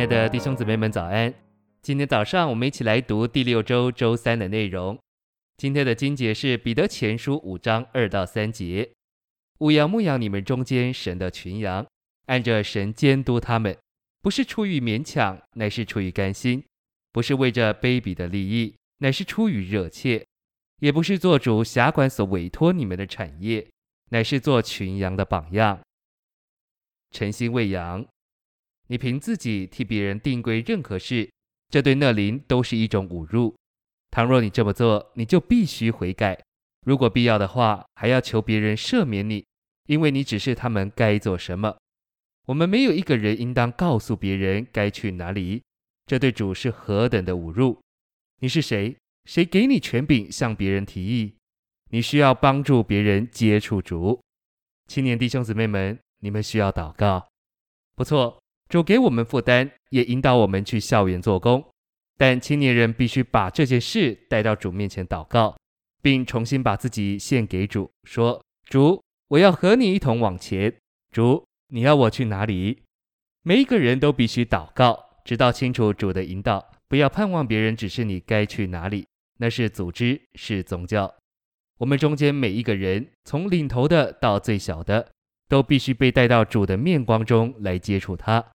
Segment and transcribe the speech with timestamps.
[0.00, 1.34] 亲爱的弟兄姊妹们，早安！
[1.82, 4.98] 今天早上我们一起来读第六周周三的内容。
[5.58, 8.90] 今天的经节是彼得前书五章二到三节：
[9.58, 11.86] 务要牧养你们中间神的群羊，
[12.28, 13.76] 按着神监督他们，
[14.22, 16.62] 不是出于勉强，乃是出于甘心；
[17.12, 20.24] 不是为着卑鄙的利益，乃是出于热切；
[20.78, 23.68] 也不是做主辖管所委托你们的产业，
[24.08, 25.78] 乃是做群羊的榜样。
[27.10, 28.06] 诚心喂养。
[28.90, 31.30] 你凭自己替别人定规任何事，
[31.68, 33.54] 这对那灵都是一种侮辱。
[34.10, 36.36] 倘若你这么做，你就必须悔改。
[36.84, 39.46] 如果必要的话，还要求别人赦免你，
[39.86, 41.78] 因为你只是他们该做什么。
[42.46, 45.62] 我们没有一个人应当告诉别人该去哪里，
[46.06, 47.80] 这对主是何等的侮辱！
[48.40, 48.96] 你是谁？
[49.24, 51.36] 谁给你权柄向别人提议？
[51.90, 54.20] 你需要帮助别人接触主。
[54.88, 57.28] 青年弟兄姊妹们，你们需要祷告。
[57.94, 58.39] 不错。
[58.70, 61.62] 主给我们负担，也引导我们去校园做工，
[62.16, 65.56] 但青年人必须把这件事带到主面前祷告，
[66.00, 70.72] 并重新把自己献给主，说：“主，我要和你一同往前。
[71.10, 72.84] 主，你要我去哪里？”
[73.42, 79.04] 每一个人都必须祷告，直到清楚主的引导，不要盼望别人指示你该去哪里，
[79.38, 81.12] 那是组织，是宗教。
[81.78, 85.10] 我们中间每一个人，从领头的到最小的，
[85.48, 88.46] 都必须被带到主的面光中来接触他。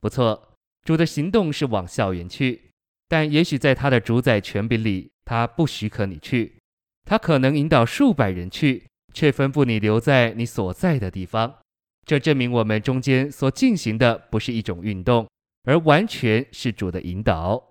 [0.00, 2.70] 不错，主的行动是往校园去，
[3.06, 6.56] 但也许在他的主宰权柄里，他不许可你去。
[7.04, 11.58] 他可能引导数百人去，却吩咐你留在你所在的地方。
[12.06, 15.28] 这证明我们中间所进行的不是一种运动，
[15.64, 17.70] 而完全是主的引导。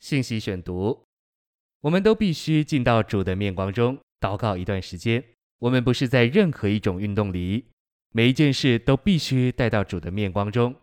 [0.00, 1.04] 信息选读：
[1.80, 5.24] 我们都必须进到主的面光中祷告一段时间。
[5.58, 7.66] 我们不是在任何一种运动里，
[8.10, 10.74] 每一件事都必须带到主的面光中。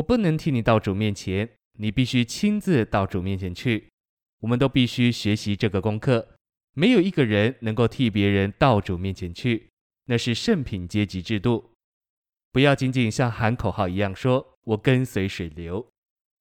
[0.00, 1.48] 我不能替你到主面前，
[1.78, 3.90] 你必须亲自到主面前去。
[4.40, 6.36] 我们都必须学习这个功课。
[6.72, 9.68] 没有一个人能够替别人到主面前去，
[10.06, 11.72] 那是圣品阶级制度。
[12.50, 15.86] 不要仅仅像喊口号一样说“我跟随水流”，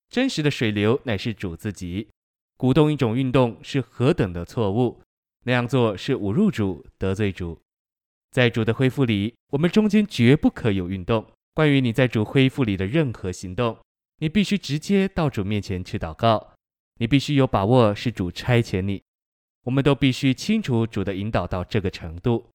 [0.09, 2.07] 真实的水流乃是主自己。
[2.55, 5.01] 鼓动一种运动是何等的错误！
[5.43, 7.59] 那样做是侮辱主、得罪主。
[8.31, 11.25] 在主的恢复里，我们中间绝不可有运动。
[11.59, 13.77] 关于你在主恢复里的任何行动，
[14.19, 16.53] 你必须直接到主面前去祷告。
[16.99, 19.03] 你必须有把握是主差遣你。
[19.65, 22.49] 我们都必须清楚主的引导到这个程度。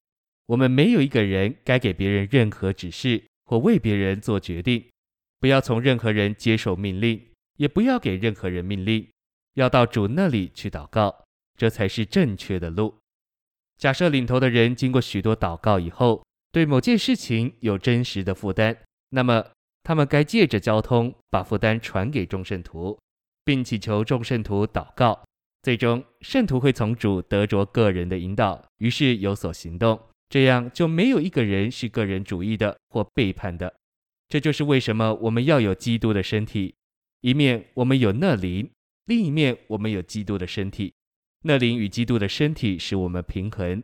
[0.46, 4.82] 我们没有一个人该给别人任何指示或为别人做决定。
[5.38, 7.20] 不要从任何人接受命令，
[7.58, 9.06] 也不要给任何人命令。
[9.52, 11.14] 要到主那里去祷告，
[11.58, 12.96] 这才是正确的路。
[13.76, 18.74] 假设领头的人经过许多祷告以后，对某件事情有真实的负担。
[19.14, 19.46] 那么，
[19.84, 22.98] 他们该借着交通把负担传给众圣徒，
[23.44, 25.22] 并祈求众圣徒祷告。
[25.62, 30.00] 最终，圣徒会从主得着个人的引导，于是有所行动。
[30.28, 33.72] 这样就没有一个人是个人主义的或背叛的。
[34.28, 36.74] 这就是为什么我们要有基督的身体。
[37.20, 38.68] 一面我们有那灵，
[39.04, 40.92] 另一面我们有基督的身体。
[41.42, 43.80] 那灵与基督的身体使我们平衡。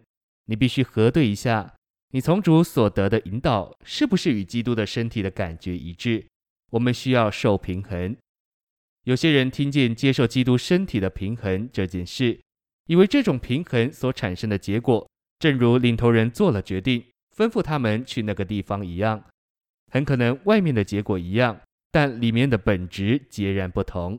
[0.46, 1.76] 你必须核对一下。
[2.12, 6.26] 你从主所得的引导是不是与基督的身体的感觉一致？
[6.70, 8.16] 我们需要受平衡。
[9.04, 12.40] 有些人听见接受基督身体的平衡这件事，
[12.86, 17.04] 以为这种平衡所产生的结果，正如领头人做了决定，
[17.36, 19.22] 吩咐他们去那个地方一样。
[19.92, 21.60] 很可能外面的结果一样，
[21.92, 24.18] 但里面的本质截然不同。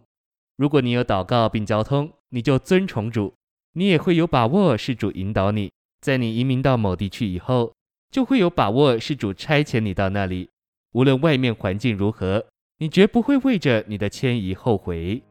[0.55, 3.33] 如果你有祷告并交通，你就尊崇主，
[3.73, 5.69] 你也会有把握是主引导你。
[6.01, 7.75] 在你移民到某地区以后，
[8.11, 10.49] 就会有把握是主差遣你到那里，
[10.91, 12.45] 无论外面环境如何，
[12.79, 15.23] 你绝不会为着你的迁移后悔。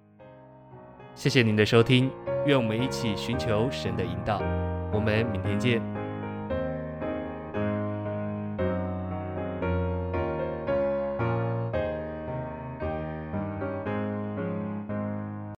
[1.14, 2.10] 谢谢您的收听，
[2.46, 4.40] 愿我们一起寻求神的引导。
[4.94, 5.99] 我们明天见。